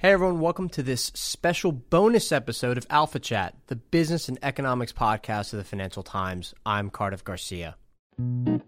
[0.00, 4.92] Hey everyone, welcome to this special bonus episode of Alpha Chat, the business and economics
[4.92, 6.54] podcast of the Financial Times.
[6.64, 7.74] I'm Cardiff Garcia.
[8.16, 8.62] You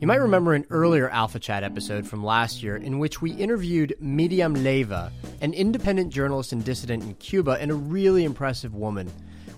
[0.00, 4.54] might remember an earlier Alpha Chat episode from last year in which we interviewed Miriam
[4.54, 9.08] Leiva, an independent journalist and dissident in Cuba, and a really impressive woman.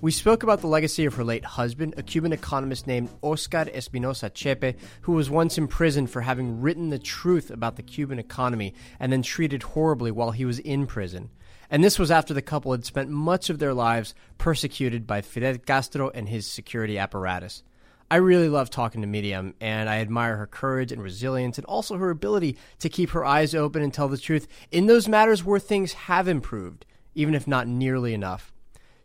[0.02, 4.30] We spoke about the legacy of her late husband, a Cuban economist named Oscar Espinosa
[4.30, 9.12] Chepe, who was once imprisoned for having written the truth about the Cuban economy and
[9.12, 11.30] then treated horribly while he was in prison.
[11.70, 15.58] And this was after the couple had spent much of their lives persecuted by Fidel
[15.58, 17.62] Castro and his security apparatus.
[18.10, 21.96] I really love talking to Miriam, and I admire her courage and resilience, and also
[21.96, 25.60] her ability to keep her eyes open and tell the truth in those matters where
[25.60, 28.51] things have improved, even if not nearly enough.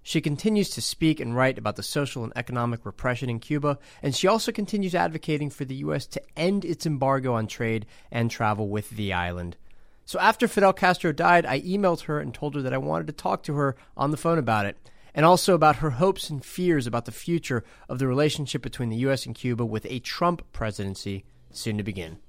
[0.07, 4.15] She continues to speak and write about the social and economic repression in Cuba, and
[4.15, 6.07] she also continues advocating for the U.S.
[6.07, 9.57] to end its embargo on trade and travel with the island.
[10.05, 13.13] So after Fidel Castro died, I emailed her and told her that I wanted to
[13.21, 14.77] talk to her on the phone about it,
[15.13, 19.03] and also about her hopes and fears about the future of the relationship between the
[19.07, 19.25] U.S.
[19.25, 22.19] and Cuba with a Trump presidency soon to begin.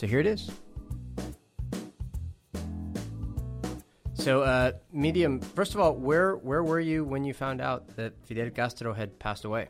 [0.00, 0.50] So here it is.
[4.18, 8.14] So, uh, Miriam, first of all, where where were you when you found out that
[8.24, 9.68] Fidel Castro had passed away?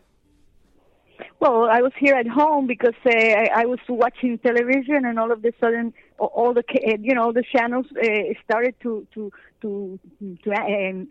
[1.38, 5.32] Well, I was here at home because uh, I, I was watching television, and all
[5.32, 6.64] of a sudden, all the
[6.98, 8.08] you know the channels uh,
[8.42, 11.08] started to to to to, um,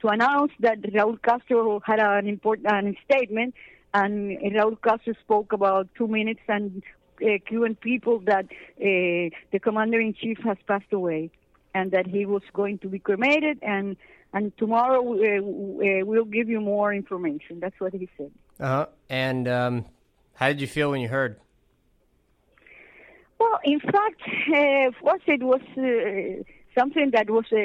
[0.00, 3.54] to announce that Raúl Castro had an important statement,
[3.94, 6.82] and Raúl Castro spoke about two minutes and
[7.22, 11.30] uh, Cuban people that uh, the commander in chief has passed away
[11.74, 13.96] and that he was going to be cremated and
[14.34, 17.60] and tomorrow uh, uh, we'll give you more information.
[17.60, 18.30] That's what he said.
[18.58, 18.86] Uh-huh.
[19.10, 19.84] And um,
[20.34, 21.38] how did you feel when you heard?
[23.38, 26.42] Well, in fact, uh, first it was uh,
[26.76, 27.56] something that was uh,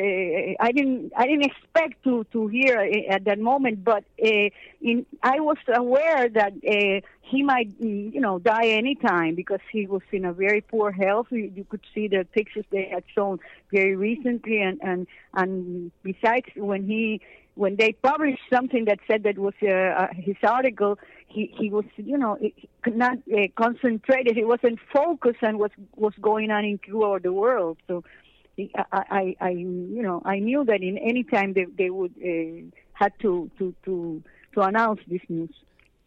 [0.60, 2.78] I didn't I didn't expect to to hear
[3.10, 4.50] at that moment, but uh,
[4.82, 9.88] in I was aware that uh, he might mm, you know die anytime because he
[9.88, 11.28] was in a very poor health.
[11.32, 13.40] You, you could see the pictures they had shown
[13.72, 17.22] very recently, and and and besides when he
[17.56, 20.98] when they published something that said that was uh, uh, his article,
[21.28, 22.38] he he was you know
[22.86, 24.36] not uh, concentrated.
[24.36, 27.78] He wasn't focused on what was going on in Cuba or the world.
[27.88, 28.04] So
[28.58, 32.76] I, I, I, you know, I knew that in any time they, they would uh,
[32.94, 34.24] had to, to, to,
[34.54, 35.54] to announce this news.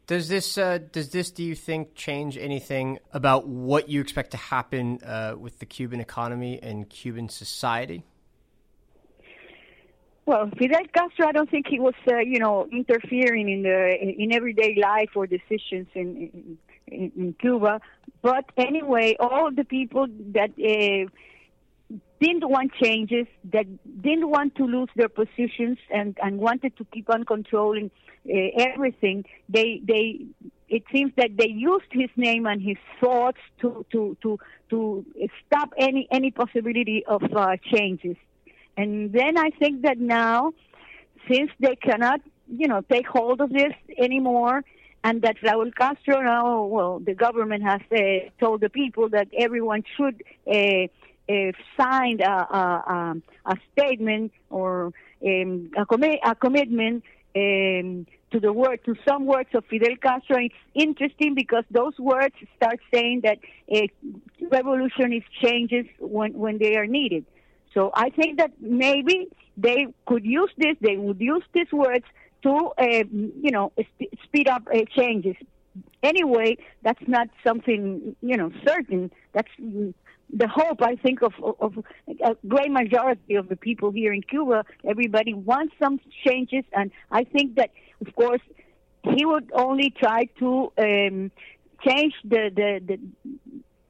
[0.06, 4.36] Does this, uh, does this, do you think, change anything about what you expect to
[4.36, 8.02] happen uh, with the Cuban economy and Cuban society?
[10.26, 14.32] Well, Fidel Castro, I don't think he was, uh, you know, interfering in the in
[14.32, 17.80] everyday life or decisions in in, in Cuba.
[18.22, 21.10] But anyway, all the people that uh,
[22.20, 23.66] didn't want changes, that
[24.02, 27.90] didn't want to lose their positions and, and wanted to keep on controlling
[28.28, 29.24] uh, everything.
[29.48, 30.26] They they
[30.68, 34.38] it seems that they used his name and his thoughts to to to
[34.70, 35.04] to
[35.46, 38.16] stop any any possibility of uh, changes.
[38.76, 40.52] And then I think that now,
[41.30, 44.62] since they cannot you know take hold of this anymore,
[45.02, 49.82] and that Raúl Castro now, well, the government has uh, told the people that everyone
[49.96, 50.22] should.
[50.46, 50.88] Uh,
[51.30, 53.14] uh, signed a, a,
[53.46, 54.92] a, statement or
[55.24, 57.04] um, a, com- a, commitment
[57.36, 60.38] um, to the word to some words of Fidel Castro.
[60.38, 63.38] It's interesting because those words start saying that
[63.70, 63.88] a
[64.50, 67.24] revolution is changes when when they are needed.
[67.74, 70.76] So I think that maybe they could use this.
[70.80, 72.06] They would use these words
[72.42, 75.36] to uh, you know sp- speed up uh, changes.
[76.02, 79.12] Anyway, that's not something you know certain.
[79.32, 79.50] That's
[80.32, 81.78] the hope, I think, of, of
[82.24, 84.64] a great majority of the people here in Cuba.
[84.84, 87.70] Everybody wants some changes, and I think that,
[88.04, 88.40] of course,
[89.02, 91.32] he would only try to um,
[91.86, 93.00] change the, the, the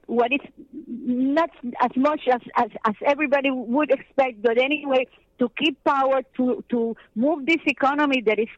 [0.07, 0.39] what is
[0.87, 1.49] not
[1.81, 5.07] as much as, as, as everybody would expect, but anyway,
[5.39, 8.49] to keep power, to, to move this economy that is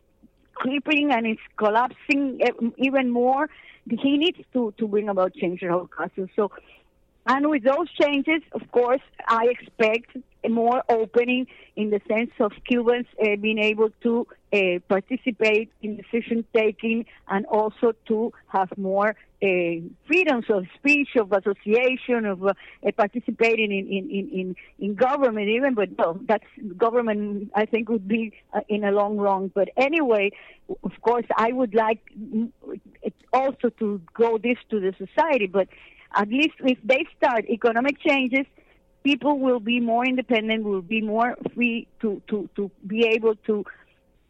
[0.56, 2.39] creeping and is collapsing
[2.77, 3.50] even more.
[3.89, 6.29] He needs to, to bring about change in our culture.
[6.36, 6.51] So
[7.25, 10.17] and with those changes, of course, I expect
[10.49, 14.57] more opening in the sense of Cubans uh, being able to uh,
[14.89, 19.47] participate in decision taking and also to have more uh,
[20.05, 22.53] freedoms of speech, of association, of uh,
[22.95, 25.73] participating in, in, in, in, government even.
[25.73, 26.45] But no, that's
[26.77, 29.51] government, I think, would be uh, in a long run.
[29.53, 30.31] But anyway,
[30.83, 32.51] of course, I would like mm,
[33.33, 35.47] also to go this to the society.
[35.47, 35.67] But
[36.15, 38.45] at least if they start economic changes,
[39.04, 43.65] people will be more independent, will be more free to, to, to be able to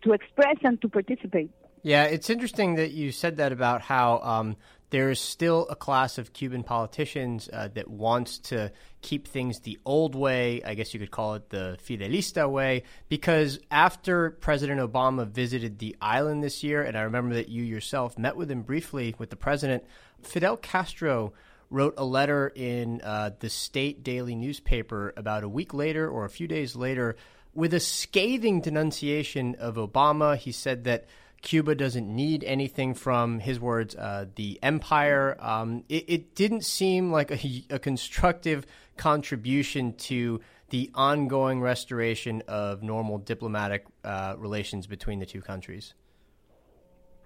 [0.04, 1.50] to express and to participate.
[1.82, 4.58] Yeah, it's interesting that you said that about how um,
[4.90, 8.72] there is still a class of Cuban politicians uh, that wants to
[9.02, 10.62] keep things the old way.
[10.64, 15.96] I guess you could call it the Fidelista way, because after President Obama visited the
[16.02, 19.36] island this year, and I remember that you yourself met with him briefly with the
[19.36, 19.84] president,
[20.22, 21.34] Fidel Castro
[21.70, 26.30] wrote a letter in uh, the state daily newspaper about a week later or a
[26.30, 27.16] few days later
[27.54, 30.36] with a scathing denunciation of Obama.
[30.38, 31.06] He said that
[31.42, 35.38] Cuba doesn't need anything from his words, uh, the empire.
[35.40, 38.66] Um, it, it, didn't seem like a, a constructive
[38.96, 40.40] contribution to
[40.70, 45.94] the ongoing restoration of normal diplomatic uh, relations between the two countries.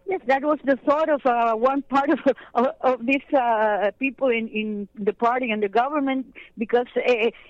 [0.09, 2.19] Yes, that was the thought of uh, one part of
[2.53, 7.01] of, of these uh, people in, in the party and the government because uh,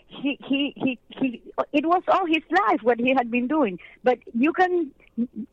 [0.07, 3.77] he, he he he it was all his life what he had been doing.
[4.03, 4.89] But you can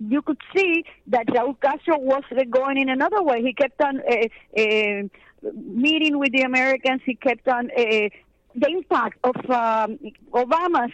[0.01, 3.43] you could see that Raúl Castro was going in another way.
[3.43, 5.09] He kept on uh,
[5.53, 7.03] meeting with the Americans.
[7.05, 9.99] He kept on the impact of um,
[10.33, 10.93] Obama's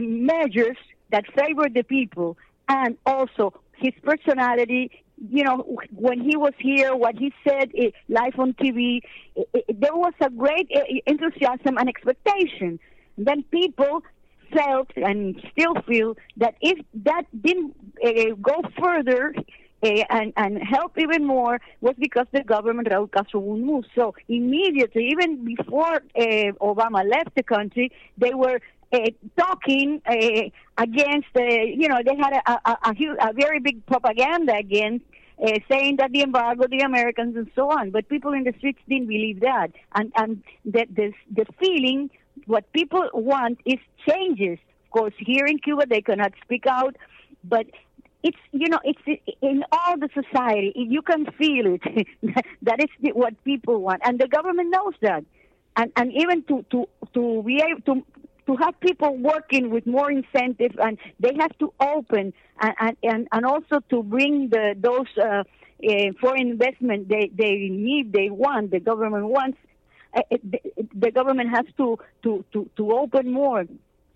[0.00, 0.76] measures
[1.10, 2.36] that favored the people
[2.68, 4.90] and also his personality
[5.30, 9.00] you know, when he was here, what he said it, live on TV,
[9.34, 12.78] it, it, there was a great eh, enthusiasm and expectation.
[13.16, 14.02] Then people
[14.54, 17.74] felt and still feel that if that didn't
[18.04, 19.34] uh, go further
[19.82, 23.84] uh, and, and help even more was because the government, Raúl Castro, would move.
[23.94, 28.60] So immediately, even before uh, Obama left the country, they were
[29.38, 30.48] talking uh,
[30.78, 35.04] against, uh, you know, they had a, a, a, a very big propaganda against
[35.42, 37.90] uh, saying that the embargo, the Americans, and so on.
[37.90, 42.10] But people in the streets didn't believe that, and and the the, the feeling
[42.46, 44.58] what people want is changes.
[44.86, 46.96] Of course, here in Cuba they cannot speak out,
[47.44, 47.66] but
[48.22, 50.72] it's you know it's in all the society.
[50.74, 52.06] You can feel it.
[52.62, 55.24] that is what people want, and the government knows that.
[55.76, 58.04] And and even to to to be able to
[58.48, 63.46] to have people working with more incentive and they have to open and and, and
[63.46, 65.44] also to bring the those uh,
[65.88, 69.58] uh, foreign investment they, they need they want the government wants
[70.14, 70.60] uh, the,
[70.94, 73.64] the government has to, to, to, to open more.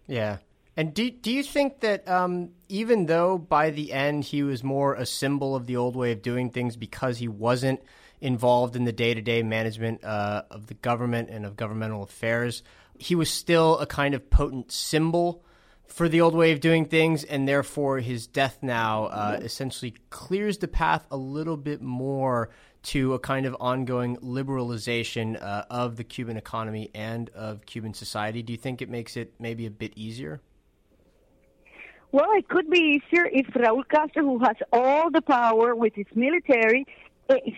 [0.06, 0.38] Yeah.
[0.76, 4.94] And do, do you think that um, even though by the end he was more
[4.94, 7.81] a symbol of the old way of doing things because he wasn't
[8.22, 12.62] involved in the day to day management uh, of the government and of governmental affairs,
[12.99, 15.44] he was still a kind of potent symbol
[15.87, 20.58] for the old way of doing things, and therefore his death now uh, essentially clears
[20.58, 22.51] the path a little bit more
[22.82, 28.43] to a kind of ongoing liberalization uh, of the Cuban economy and of Cuban society.
[28.43, 30.41] Do you think it makes it maybe a bit easier?
[32.11, 36.06] Well, it could be easier if Raúl Castro, who has all the power with his
[36.15, 37.11] military, it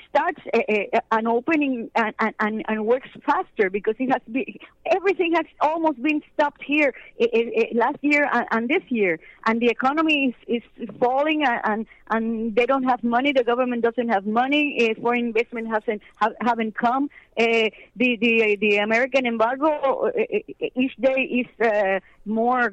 [0.09, 5.35] starts a, a, an opening and, and, and works faster because it has been, everything
[5.35, 10.63] has almost been stopped here eh, last year and, this year, and the economy is,
[10.79, 13.33] is falling and, and they don't have money.
[13.33, 14.95] The government doesn't have money.
[15.01, 17.11] Foreign investment hasn't have, haven't come.
[17.37, 20.11] The the the American embargo
[20.75, 22.71] each day is more.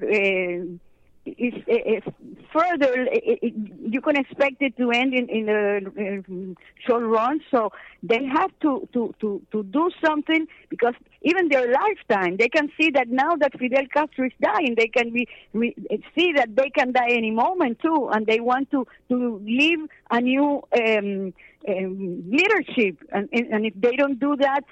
[1.28, 2.04] Uh, is, is
[2.52, 7.40] further, it, you can expect it to end in, in a short run.
[7.52, 12.70] So they have to, to, to, to do something because even their lifetime, they can
[12.80, 15.76] see that now that Fidel Castro is dying, they can be re,
[16.16, 20.22] see that they can die any moment too, and they want to to leave a
[20.22, 21.34] new um,
[21.68, 22.98] um, leadership.
[23.12, 24.64] And, and if they don't do that,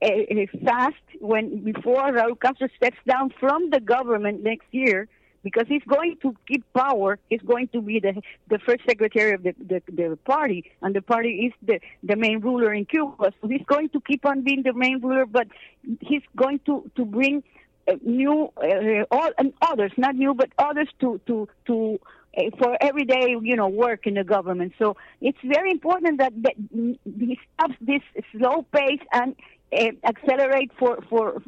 [0.00, 0.08] uh,
[0.64, 5.08] fast when before Raúl Castro steps down from the government next year
[5.50, 7.18] because he's going to keep power.
[7.30, 8.14] He's going to be the
[8.52, 12.40] the first secretary of the, the, the party, and the party is the the main
[12.40, 13.32] ruler in Cuba.
[13.40, 15.48] So he's going to keep on being the main ruler, but
[16.00, 17.42] he's going to to bring
[17.88, 21.98] uh, new uh, all and others, not new, but others to to to
[22.36, 24.72] uh, for everyday, you know, work in the government.
[24.78, 26.54] So it's very important that, that
[27.04, 28.02] he stops this
[28.32, 29.34] slow pace and
[29.72, 31.42] accelerate for, for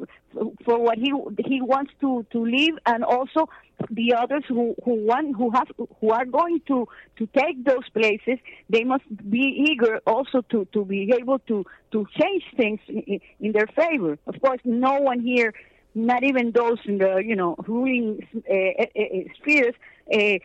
[0.64, 3.48] for what he he wants to to leave, and also
[3.90, 5.68] the others who who want who have
[6.00, 6.86] who are going to
[7.16, 8.38] to take those places.
[8.68, 13.52] They must be eager also to to be able to to change things in, in
[13.52, 14.18] their favor.
[14.26, 15.52] Of course, no one here,
[15.94, 19.74] not even those in the you know ruling uh, uh, spheres.
[20.12, 20.38] Uh,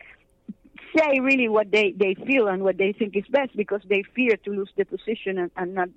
[0.96, 4.36] say really what they, they feel and what they think is best because they fear
[4.36, 5.88] to lose the position and, and not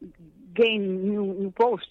[0.53, 1.87] gain new, new posts.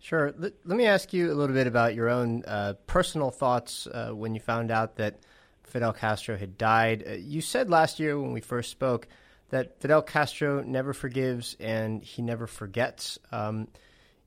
[0.00, 0.32] Sure.
[0.38, 4.10] Let, let me ask you a little bit about your own uh, personal thoughts uh,
[4.10, 5.20] when you found out that
[5.64, 7.04] Fidel Castro had died.
[7.06, 9.08] Uh, you said last year when we first spoke
[9.50, 13.18] that Fidel Castro never forgives and he never forgets.
[13.32, 13.68] Um,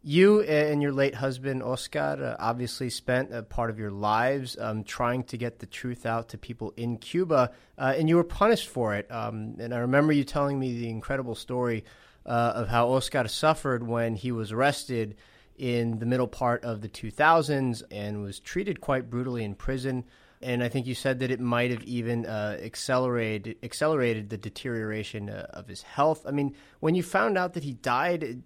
[0.03, 4.83] you and your late husband, Oscar, uh, obviously spent a part of your lives um,
[4.83, 8.67] trying to get the truth out to people in Cuba, uh, and you were punished
[8.67, 9.11] for it.
[9.11, 11.85] Um, and I remember you telling me the incredible story
[12.25, 15.15] uh, of how Oscar suffered when he was arrested
[15.57, 20.03] in the middle part of the 2000s and was treated quite brutally in prison.
[20.41, 25.29] And I think you said that it might have even uh, accelerated accelerated the deterioration
[25.29, 26.25] uh, of his health.
[26.25, 28.41] I mean, when you found out that he died,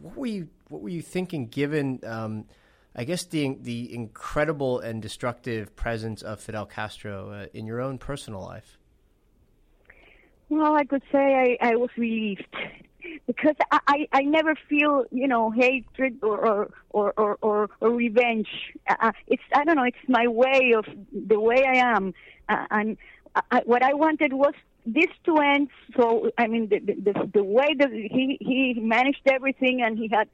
[0.00, 1.48] what were you what were you thinking?
[1.48, 2.44] Given, um,
[2.94, 7.98] I guess the the incredible and destructive presence of Fidel Castro uh, in your own
[7.98, 8.78] personal life.
[10.50, 12.46] Well, I could say I, I was relieved
[13.26, 18.48] because I, I, I never feel you know hatred or or or or, or, revenge.
[18.88, 19.84] Uh, uh, it's I don't know.
[19.84, 22.14] It's my way of the way I am,
[22.48, 22.96] uh, and
[23.50, 24.54] I, what I wanted was
[24.86, 25.68] this to end.
[25.96, 30.28] So I mean, the the, the way that he he managed everything, and he had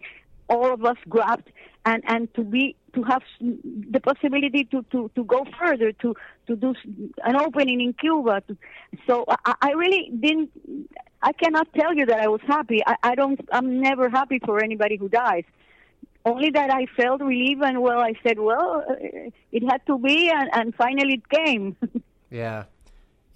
[0.48, 1.50] all of us grabbed
[1.84, 6.14] and and to be to have the possibility to to to go further to
[6.46, 6.74] to do
[7.24, 8.42] an opening in Cuba
[9.06, 10.50] so I, I really didn't
[11.22, 12.82] I cannot tell you that I was happy.
[12.86, 15.44] I, I don't I'm never happy for anybody who dies.
[16.24, 18.84] Only that I felt relief and well I said well
[19.52, 21.76] it had to be and, and finally it came.
[22.28, 22.64] Yeah.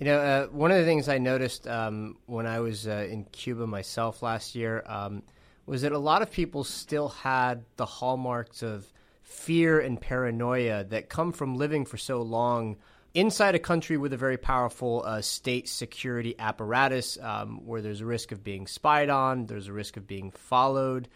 [0.00, 3.24] You know uh, one of the things I noticed um, when I was uh, in
[3.24, 5.22] Cuba myself last year um,
[5.64, 8.92] was that a lot of people still had the hallmarks of
[9.30, 12.76] fear and paranoia that come from living for so long
[13.14, 18.06] inside a country with a very powerful uh, state security apparatus um, where there's a
[18.06, 21.08] risk of being spied on, there's a risk of being followed.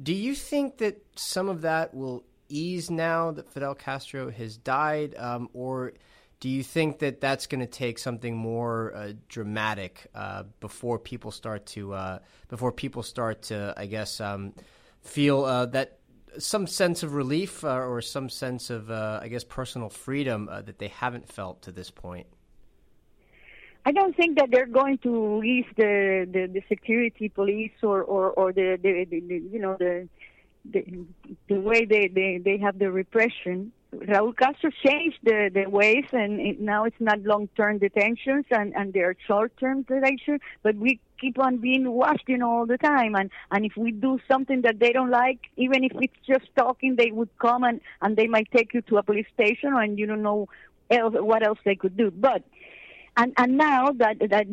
[0.00, 5.14] Do you think that some of that will ease now that Fidel Castro has died,
[5.16, 5.92] um, or
[6.40, 11.30] do you think that that's going to take something more uh, dramatic uh, before people
[11.30, 14.54] start to uh, before people start to, I guess, um,
[15.02, 15.99] feel uh, that
[16.38, 20.78] some sense of relief uh, or some sense of, uh, I guess, personal freedom that
[20.78, 22.26] they haven't felt to this point?
[23.86, 28.30] I don't think that they're going to ease the, the, the security police or, or,
[28.30, 30.08] or the, the, the, the you know the
[30.64, 30.84] the,
[31.48, 33.72] the way they, they, they have the repression.
[33.92, 38.92] Raúl Castro changed the, the ways, and it, now it's not long-term detentions and, and
[38.92, 43.16] they're short-term detention, but we keep on being watched, you know, all the time.
[43.16, 46.96] And, and if we do something that they don't like, even if it's just talking,
[46.96, 50.06] they would come and, and they might take you to a police station and you
[50.06, 50.48] don't know
[50.90, 52.10] else, what else they could do.
[52.10, 52.44] But
[53.16, 54.46] and and now that that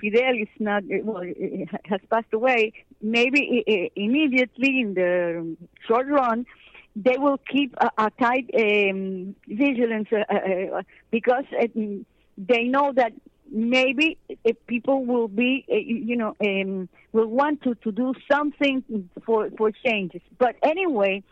[0.00, 5.56] Fidel is not eh, well eh, eh, has passed away, maybe immediately in the
[5.86, 6.46] short run,
[6.94, 12.06] they will keep a, a tight um, vigilance uh, uh, because it,
[12.36, 13.12] they know that
[13.50, 14.18] maybe
[14.66, 19.70] people will be, uh, you know, um, will want to, to do something for for
[19.70, 20.22] changes.
[20.38, 21.22] But anyway,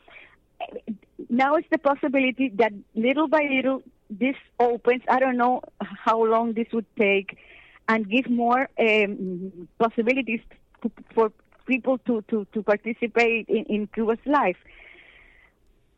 [1.28, 5.02] now it's the possibility that little by little this opens.
[5.08, 7.38] I don't know how long this would take,
[7.88, 10.40] and give more um, possibilities
[10.82, 11.32] to, for
[11.66, 14.56] people to, to, to participate in, in Cuba's life.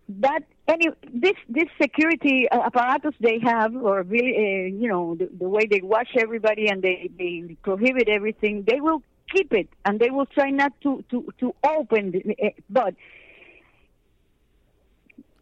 [0.09, 5.49] That any this this security apparatus they have, or really, uh, you know, the, the
[5.49, 10.11] way they watch everybody and they, they prohibit everything, they will keep it and they
[10.11, 12.11] will try not to to to open.
[12.11, 12.95] The, uh, but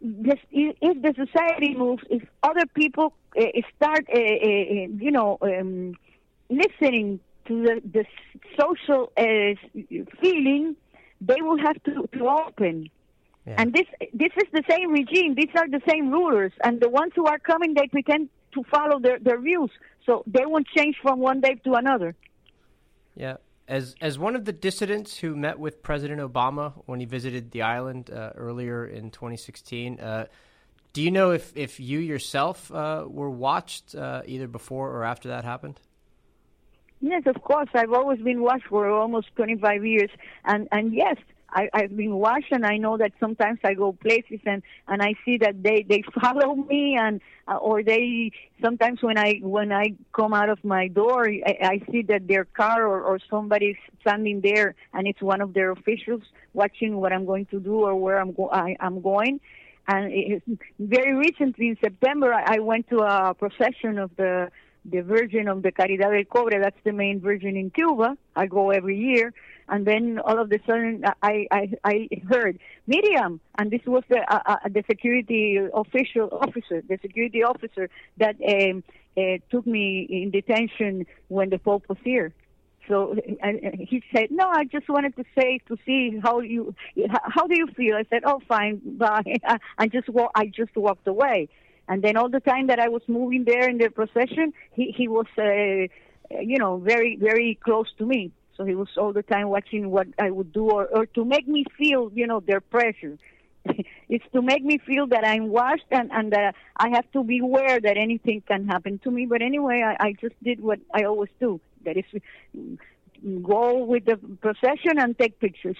[0.01, 3.43] this, if the society moves, if other people uh,
[3.75, 5.95] start, uh, uh, you know, um,
[6.49, 8.05] listening to the, the
[8.59, 9.11] social
[10.21, 10.75] feeling,
[11.19, 12.89] they will have to, to open.
[13.45, 13.55] Yeah.
[13.57, 15.35] And this this is the same regime.
[15.35, 18.99] These are the same rulers, and the ones who are coming, they pretend to follow
[18.99, 19.71] their, their views,
[20.05, 22.15] so they won't change from one day to another.
[23.15, 27.51] Yeah, as as one of the dissidents who met with President Obama when he visited
[27.51, 30.25] the island uh, earlier in 2016, uh,
[30.93, 35.29] do you know if if you yourself uh, were watched uh, either before or after
[35.29, 35.79] that happened?
[36.99, 37.69] Yes, of course.
[37.73, 40.09] I've always been watched for almost 25 years,
[40.45, 41.15] and and yes,
[41.53, 45.13] I, I've been watched, and I know that sometimes I go places and and I
[45.25, 48.31] see that they they follow me, and uh, or they
[48.63, 52.45] sometimes when I when I come out of my door, I, I see that their
[52.45, 56.21] car or or somebody's standing there, and it's one of their officials
[56.53, 59.39] watching what I'm going to do or where I'm go I, I'm going.
[59.87, 60.43] And it,
[60.79, 64.51] very recently in September, I, I went to a procession of the
[64.85, 66.59] the Virgin of the Caridad del Cobre.
[66.61, 68.17] That's the main Virgin in Cuba.
[68.35, 69.33] I go every year,
[69.71, 74.19] and then all of a sudden I I, I heard Miriam, and this was the
[74.31, 78.83] uh, uh, the security official officer, the security officer that um,
[79.17, 82.33] uh, took me in detention when the Pope was here.
[82.87, 83.15] So
[83.91, 86.75] he said, "No, I just wanted to say to see how you
[87.07, 89.23] how do you feel." I said, "Oh, fine, bye."
[89.77, 91.47] I just wa- I just walked away.
[91.87, 95.07] And then all the time that I was moving there in the procession, he he
[95.07, 95.87] was, uh,
[96.41, 98.31] you know, very very close to me.
[98.57, 101.47] So he was all the time watching what I would do, or or to make
[101.47, 103.17] me feel, you know, their pressure.
[104.09, 107.39] it's to make me feel that I'm watched and and that I have to be
[107.39, 109.25] aware that anything can happen to me.
[109.25, 111.59] But anyway, I, I just did what I always do.
[111.85, 112.05] That is,
[113.43, 115.77] go with the procession and take pictures.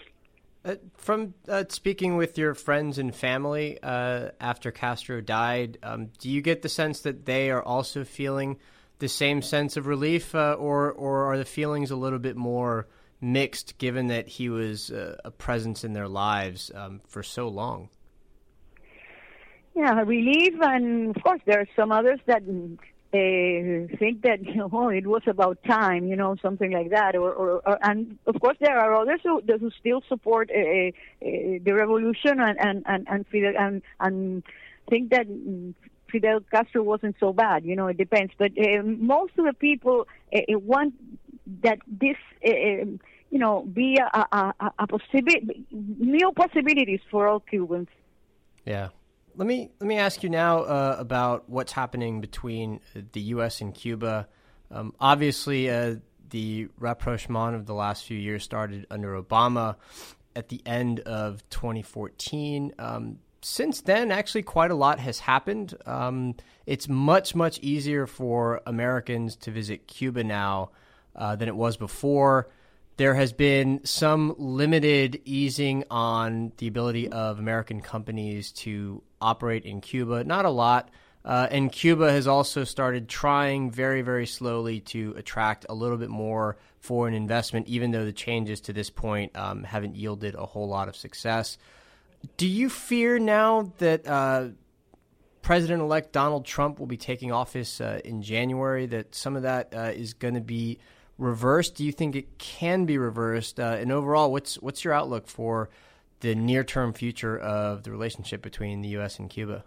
[0.63, 6.29] Uh, from uh, speaking with your friends and family uh, after Castro died, um, do
[6.29, 8.57] you get the sense that they are also feeling
[9.01, 12.87] the same sense of relief, uh, or or are the feelings a little bit more
[13.19, 17.89] mixed, given that he was uh, a presence in their lives um, for so long?
[19.75, 24.89] Yeah, relief, and of course there are some others that uh, think that you know
[24.89, 28.57] it was about time, you know, something like that, or, or, or and of course
[28.61, 33.25] there are others who, who still support uh, uh, the revolution and and and and,
[33.33, 34.43] and and
[34.89, 35.25] think that
[36.11, 37.65] Fidel Castro wasn't so bad.
[37.65, 40.93] You know, it depends, but uh, most of the people uh, want
[41.63, 42.17] that this.
[42.45, 42.97] Uh,
[43.31, 47.87] you know, be a, a, a, possibility, new possibilities for all Cubans.
[48.65, 48.89] Yeah,
[49.37, 52.81] let me let me ask you now uh, about what's happening between
[53.13, 53.61] the U.S.
[53.61, 54.27] and Cuba.
[54.69, 55.95] Um, obviously, uh,
[56.29, 59.75] the rapprochement of the last few years started under Obama
[60.35, 62.73] at the end of 2014.
[62.79, 65.75] Um, since then, actually, quite a lot has happened.
[65.85, 70.71] Um, it's much much easier for Americans to visit Cuba now
[71.15, 72.49] uh, than it was before
[73.01, 79.81] there has been some limited easing on the ability of American companies to operate in
[79.81, 80.23] Cuba.
[80.23, 80.91] Not a lot.
[81.25, 86.11] Uh, and Cuba has also started trying very, very slowly to attract a little bit
[86.11, 90.67] more foreign investment, even though the changes to this point um, haven't yielded a whole
[90.67, 91.57] lot of success.
[92.37, 94.49] Do you fear now that uh,
[95.41, 99.73] President elect Donald Trump will be taking office uh, in January, that some of that
[99.75, 100.79] uh, is going to be
[101.17, 101.75] reversed?
[101.75, 103.59] Do you think it can be reversed?
[103.59, 105.69] Uh, and overall, what's what's your outlook for
[106.19, 109.19] the near term future of the relationship between the U.S.
[109.19, 109.63] and Cuba?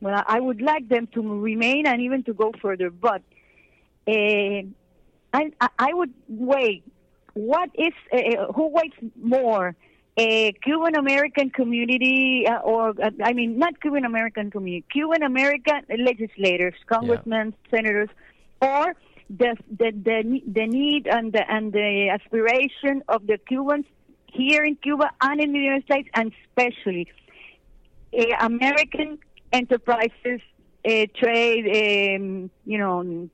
[0.00, 3.22] Well, I would like them to remain and even to go further, but
[4.08, 4.62] uh,
[5.32, 6.84] I I would wait.
[7.34, 9.74] What is uh, who waits more?
[10.18, 15.80] A Cuban American community, uh, or uh, I mean, not Cuban American community, Cuban American
[15.98, 17.70] legislators, congressmen, yeah.
[17.70, 18.10] senators,
[18.60, 18.94] or
[19.30, 23.86] the, the the the need and the and the aspiration of the Cubans
[24.26, 27.08] here in Cuba and in the United States, and especially
[28.18, 29.18] uh, American
[29.52, 30.40] enterprises,
[30.84, 33.28] uh, trade, um, you know,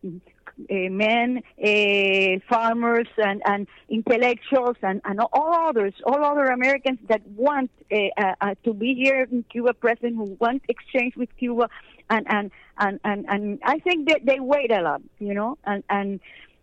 [0.68, 7.71] men, uh, farmers, and, and intellectuals, and, and all others, all other Americans that want
[7.92, 11.68] uh, uh, uh, to be here in Cuba present, who want exchange with Cuba,
[12.11, 15.85] and and and and, and I think that they wait a lot, you know, and
[15.88, 16.21] and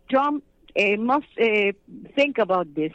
[0.09, 0.43] Trump
[0.97, 1.27] must
[2.15, 2.91] think about this.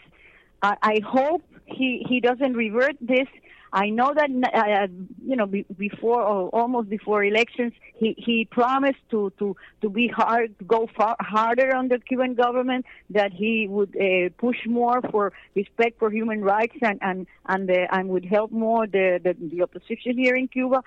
[0.62, 3.28] I, I hope he he doesn't revert this
[3.72, 4.88] I know that uh,
[5.24, 10.54] you know before or almost before elections, he he promised to to to be hard,
[10.66, 15.98] go far harder on the Cuban government, that he would uh, push more for respect
[16.00, 20.18] for human rights and and and uh, and would help more the, the the opposition
[20.18, 20.82] here in Cuba.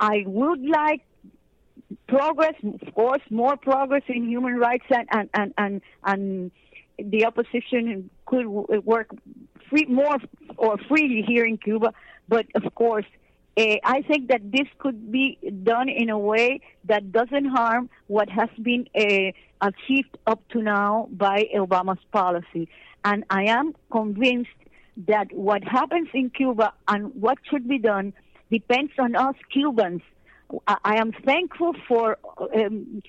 [0.00, 1.02] I would like
[2.06, 6.50] progress, of course, more progress in human rights and and and and, and
[6.98, 8.46] the opposition could
[8.94, 9.08] work
[9.68, 10.16] free more
[10.56, 11.92] or freely here in Cuba.
[12.28, 13.06] But of course,
[13.56, 18.28] uh, I think that this could be done in a way that doesn't harm what
[18.28, 22.68] has been uh, achieved up to now by Obama's policy.
[23.04, 24.60] And I am convinced
[25.06, 28.12] that what happens in Cuba and what should be done
[28.50, 30.02] depends on us Cubans.
[30.66, 32.18] I, I am thankful for
[32.54, 33.02] um,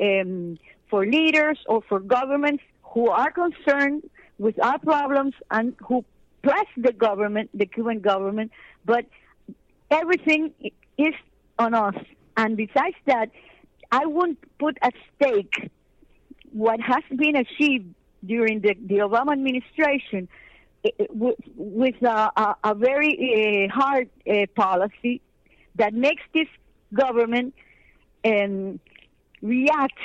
[0.00, 4.02] um, for leaders or for governments who are concerned
[4.42, 6.04] with our problems and who
[6.42, 8.50] press the government, the Cuban government,
[8.84, 9.06] but
[9.88, 10.52] everything
[10.98, 11.14] is
[11.60, 11.94] on us.
[12.36, 13.30] And besides that,
[13.92, 15.70] I wouldn't put at stake
[16.52, 20.28] what has been achieved during the, the Obama administration
[20.84, 23.12] eh, eh, with, with a, a, a, very
[23.70, 25.20] uh, hard uh, policy
[25.76, 26.48] that makes this
[26.92, 27.54] government
[28.24, 28.80] um,
[29.40, 29.98] react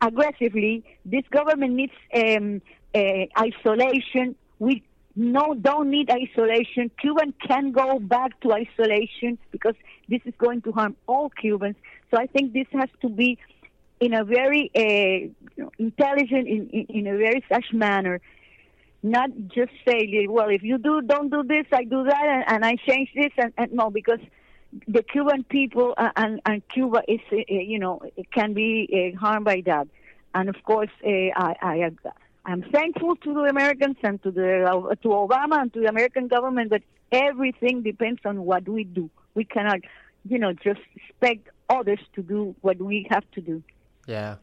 [0.00, 0.84] aggressively.
[1.04, 2.62] This government needs um,
[2.94, 4.36] isolation.
[4.58, 4.82] We
[5.16, 6.90] no don't need isolation.
[7.00, 9.74] Cuban can go back to isolation because
[10.08, 11.76] this is going to harm all Cubans.
[12.10, 13.38] So I think this has to be
[14.00, 18.20] in a very uh, intelligent, in, in, in, a very such manner,
[19.02, 22.64] not just say, well, if you do, don't do this, I do that, and, and
[22.64, 24.20] I change this, and, and, no, because
[24.86, 28.00] the Cuban people uh, and, and Cuba is, uh, you know,
[28.32, 29.88] can be uh, harmed by that.
[30.34, 31.90] And of course, uh, I, I,
[32.44, 36.28] I'm thankful to the Americans and to the uh, to Obama and to the American
[36.28, 39.10] government, but everything depends on what we do.
[39.34, 39.80] We cannot,
[40.28, 43.62] you know, just expect others to do what we have to do.
[44.06, 44.36] Yeah.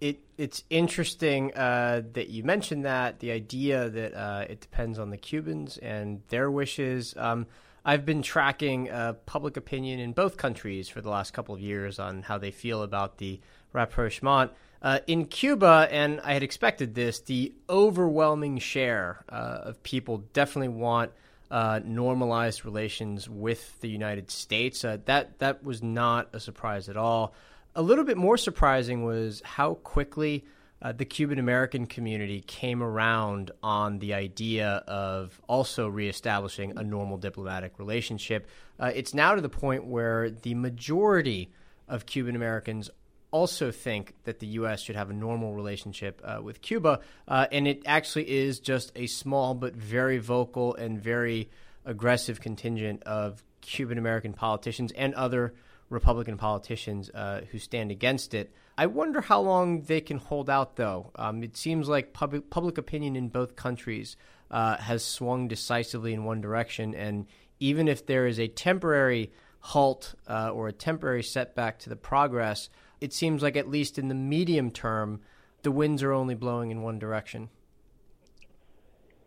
[0.00, 5.10] It it's interesting uh, that you mentioned that the idea that uh, it depends on
[5.10, 7.14] the Cubans and their wishes.
[7.16, 7.46] Um,
[7.88, 11.98] I've been tracking uh, public opinion in both countries for the last couple of years
[11.98, 13.40] on how they feel about the
[13.72, 14.52] rapprochement.
[14.82, 20.68] Uh, in Cuba, and I had expected this, the overwhelming share uh, of people definitely
[20.68, 21.12] want
[21.50, 24.84] uh, normalized relations with the United States.
[24.84, 27.32] Uh, that that was not a surprise at all.
[27.74, 30.44] A little bit more surprising was how quickly
[30.80, 37.16] uh, the Cuban American community came around on the idea of also reestablishing a normal
[37.16, 38.46] diplomatic relationship.
[38.78, 41.50] Uh, it's now to the point where the majority
[41.88, 42.90] of Cuban Americans
[43.30, 44.80] also think that the U.S.
[44.80, 49.06] should have a normal relationship uh, with Cuba, uh, and it actually is just a
[49.06, 51.50] small but very vocal and very
[51.84, 55.54] aggressive contingent of Cuban American politicians and other
[55.90, 58.52] Republican politicians uh, who stand against it.
[58.76, 61.10] I wonder how long they can hold out, though.
[61.16, 64.16] Um, it seems like public public opinion in both countries
[64.50, 67.26] uh, has swung decisively in one direction, and
[67.60, 72.68] even if there is a temporary halt uh, or a temporary setback to the progress,
[73.00, 75.20] it seems like at least in the medium term,
[75.62, 77.48] the winds are only blowing in one direction.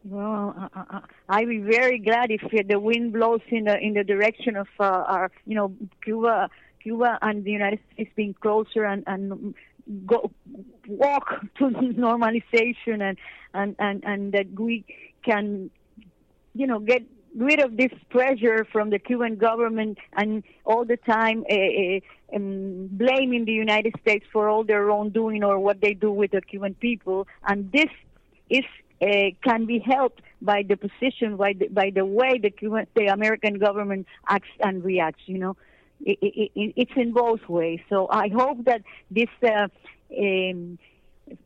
[0.03, 0.69] Well,
[1.29, 4.83] I'd be very glad if the wind blows in the in the direction of uh,
[4.83, 6.49] our, you know, Cuba,
[6.81, 9.53] Cuba and the United States being closer and and
[10.07, 10.31] go
[10.87, 13.17] walk to normalization and
[13.53, 14.85] and and and that we
[15.23, 15.69] can,
[16.55, 17.03] you know, get
[17.35, 23.45] rid of this pressure from the Cuban government and all the time uh, um, blaming
[23.45, 27.27] the United States for all their wrongdoing or what they do with the Cuban people.
[27.47, 27.89] And this
[28.49, 28.65] is
[29.01, 33.07] uh, can be helped by the position, by the, by the way the Cuban, the
[33.07, 35.23] American government acts and reacts.
[35.25, 35.57] You know,
[36.05, 37.79] it, it, it, it's in both ways.
[37.89, 39.29] So I hope that this.
[39.43, 39.67] Uh,
[40.17, 40.77] um,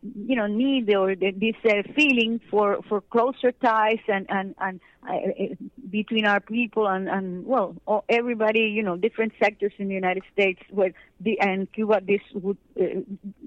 [0.02, 5.14] you know need or this uh, feeling for for closer ties and and and uh,
[5.14, 5.56] uh,
[5.90, 7.76] between our people and and well
[8.10, 12.58] everybody you know different sectors in the United States where the and Cuba this would
[12.80, 13.02] uh,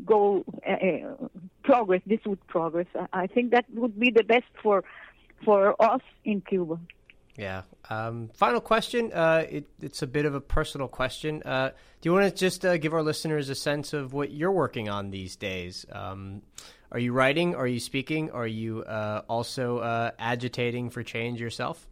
[0.04, 1.28] go uh, uh,
[1.62, 4.84] progress this would progress I, I think that would be the best for
[5.44, 6.78] for us in Cuba.
[7.38, 7.62] Yeah.
[7.88, 9.12] Um, final question.
[9.12, 11.40] Uh, it, it's a bit of a personal question.
[11.44, 11.70] Uh,
[12.00, 14.88] do you want to just uh, give our listeners a sense of what you're working
[14.88, 15.86] on these days?
[15.92, 16.42] Um,
[16.90, 17.54] are you writing?
[17.54, 18.32] Are you speaking?
[18.32, 21.86] Are you uh, also uh, agitating for change yourself?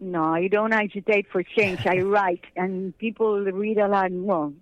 [0.00, 1.86] No, I don't agitate for change.
[1.86, 4.10] I write, and people read a lot.
[4.10, 4.54] Well,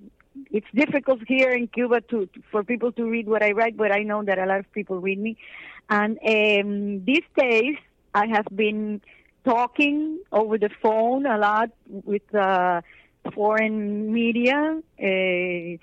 [0.51, 4.03] it's difficult here in Cuba to for people to read what I write, but I
[4.03, 5.37] know that a lot of people read me.
[5.89, 7.77] And um, these days,
[8.13, 9.01] I have been
[9.45, 12.81] talking over the phone a lot with uh,
[13.35, 15.79] foreign media, a,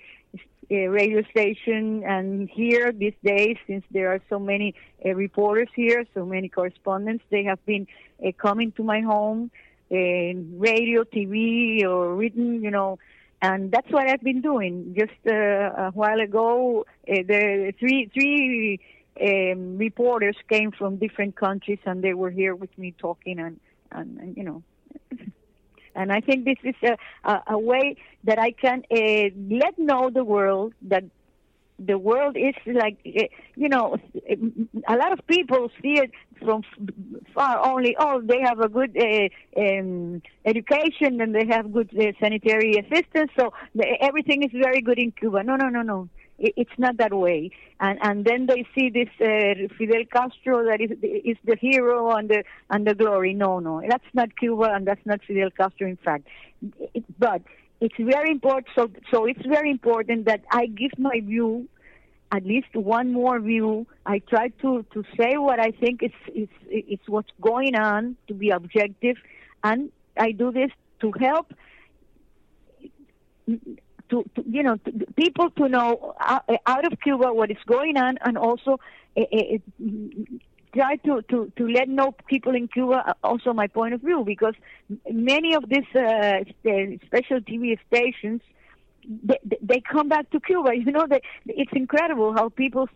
[0.69, 6.05] a, radio station, and here these days, since there are so many uh, reporters here,
[6.13, 7.87] so many correspondents, they have been
[8.25, 9.51] uh, coming to my home,
[9.89, 12.97] radio, TV, or written, you know.
[13.41, 14.95] And that's what I've been doing.
[14.97, 18.79] Just uh, a while ago, uh, the three three
[19.21, 23.59] um, reporters came from different countries and they were here with me talking and,
[23.91, 24.63] and, and you know.
[25.95, 26.97] and I think this is a,
[27.29, 31.03] a, a way that I can uh, let know the world that
[31.77, 33.97] the world is like eh, you know
[34.87, 36.63] a lot of people see it from
[37.33, 42.11] far only oh they have a good uh, um, education and they have good uh,
[42.19, 46.77] sanitary assistance so the, everything is very good in cuba no no no no it's
[46.77, 51.37] not that way and and then they see this uh, fidel castro that is is
[51.45, 55.21] the hero and the and the glory no no that's not cuba and that's not
[55.25, 56.27] fidel castro in fact
[56.93, 57.41] it, but
[57.81, 58.67] it's very important.
[58.75, 61.67] So, so it's very important that I give my view,
[62.31, 63.85] at least one more view.
[64.05, 68.33] I try to to say what I think is is is what's going on to
[68.33, 69.17] be objective,
[69.63, 70.71] and I do this
[71.01, 71.53] to help.
[74.11, 78.17] To, to you know to, people to know out of Cuba what is going on,
[78.21, 78.79] and also
[79.17, 79.21] uh,
[80.75, 84.23] try to, to, to let know people in Cuba uh, also my point of view
[84.25, 84.53] because
[85.09, 86.43] many of these uh,
[87.07, 88.41] special TV stations
[89.23, 90.71] they, they come back to Cuba.
[90.75, 92.89] You know, they, it's incredible how people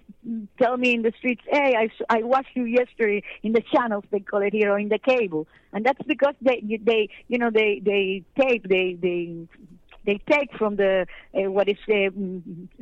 [0.61, 4.19] tell me in the streets, "Hey, I, I watched you yesterday in the channels they
[4.19, 7.81] call it here or in the cable," and that's because they they you know they
[7.83, 9.47] they tape they they
[10.09, 11.05] they take from the
[11.37, 12.09] uh, what is uh,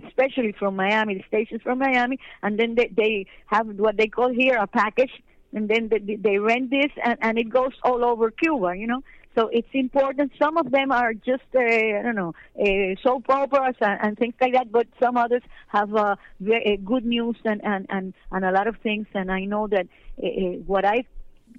[0.08, 4.32] especially from Miami, the stations from Miami, and then they, they have what they call
[4.34, 5.12] here a package,
[5.54, 9.04] and then they, they rent this, and, and it goes all over Cuba, you know.
[9.36, 10.32] So it's important.
[10.40, 14.34] Some of them are just, uh, I don't know, uh, soap operas and, and things
[14.42, 18.46] like that, but some others have uh, very, uh, good news and, and, and, and
[18.46, 19.06] a lot of things.
[19.14, 19.88] And I know that
[20.24, 21.04] uh, uh what I,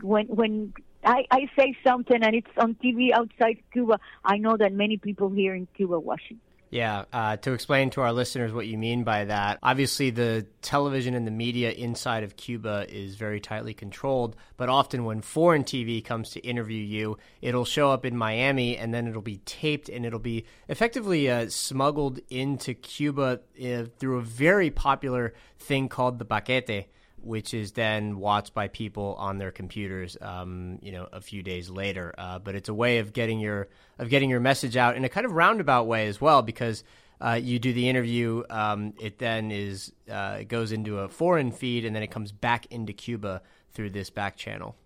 [0.02, 0.72] when, when
[1.04, 5.30] I, I say something and it's on TV outside Cuba, I know that many people
[5.30, 6.36] here in Cuba watch it.
[6.70, 11.14] Yeah, uh, to explain to our listeners what you mean by that, obviously the television
[11.14, 16.04] and the media inside of Cuba is very tightly controlled, but often when foreign TV
[16.04, 20.04] comes to interview you, it'll show up in Miami and then it'll be taped and
[20.04, 26.26] it'll be effectively uh, smuggled into Cuba uh, through a very popular thing called the
[26.26, 26.88] paquete
[27.22, 31.68] which is then watched by people on their computers, um, you know, a few days
[31.70, 32.14] later.
[32.18, 35.08] Uh, but it's a way of getting your of getting your message out in a
[35.08, 36.84] kind of roundabout way as well, because
[37.20, 41.84] uh, you do the interview, um, it then is uh, goes into a foreign feed,
[41.84, 44.76] and then it comes back into Cuba through this back channel.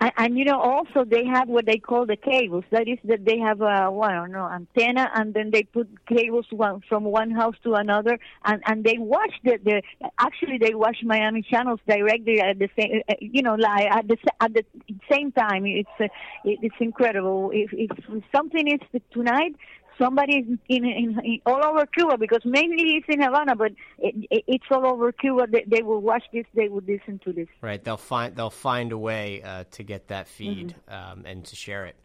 [0.00, 2.64] And, you know, also they have what they call the cables.
[2.70, 5.88] That is that they have a well, I don't know antenna, and then they put
[6.06, 9.82] cables one, from one house to another, and and they watch the the.
[10.20, 14.16] Actually, they watch Miami channels directly at the same, uh, you know, like at the
[14.40, 14.64] at the
[15.10, 15.66] same time.
[15.66, 16.06] It's uh,
[16.44, 17.50] it's incredible.
[17.52, 17.90] If if
[18.32, 19.56] something is tonight,
[19.98, 24.44] somebody in, in, in, all over Cuba because mainly it's in Havana, but it, it,
[24.46, 25.46] it's all over Cuba.
[25.50, 26.44] They, they, will watch this.
[26.54, 27.48] They will listen to this.
[27.60, 27.82] Right.
[27.82, 31.12] They'll find they'll find a way uh, to get that feed mm-hmm.
[31.12, 31.96] um, and to share it.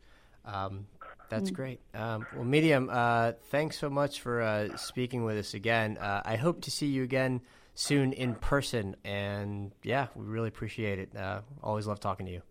[0.45, 0.87] Um,
[1.29, 1.55] that's mm-hmm.
[1.55, 1.79] great.
[1.93, 5.97] Um, well, Miriam, uh, thanks so much for uh, speaking with us again.
[5.97, 7.41] Uh, I hope to see you again
[7.75, 8.95] soon in person.
[9.03, 11.15] And yeah, we really appreciate it.
[11.15, 12.41] Uh, always love talking to you.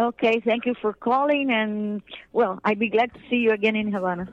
[0.00, 2.00] Okay, thank you for calling, and
[2.32, 4.32] well, I'd be glad to see you again in Havana.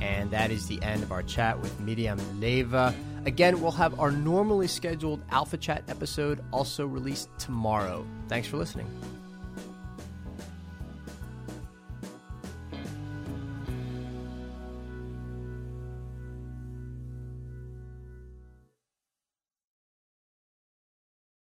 [0.00, 2.92] And that is the end of our chat with Miriam Leiva.
[3.26, 8.04] Again, we'll have our normally scheduled Alpha Chat episode also released tomorrow.
[8.26, 8.88] Thanks for listening.